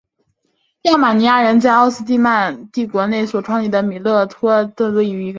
[0.81, 5.29] 亚美尼亚人在奥斯曼帝国内所创立的米利特多于一个。